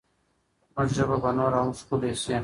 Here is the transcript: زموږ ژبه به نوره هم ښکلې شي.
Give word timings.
زموږ 0.73 0.87
ژبه 0.95 1.17
به 1.23 1.29
نوره 1.37 1.59
هم 1.63 1.69
ښکلې 1.79 2.13
شي. 2.21 2.37